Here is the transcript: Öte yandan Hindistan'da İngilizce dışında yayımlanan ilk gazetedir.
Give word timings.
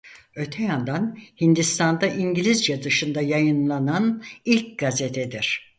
Öte 0.35 0.63
yandan 0.63 1.17
Hindistan'da 1.41 2.07
İngilizce 2.07 2.83
dışında 2.83 3.21
yayımlanan 3.21 4.23
ilk 4.45 4.77
gazetedir. 4.77 5.69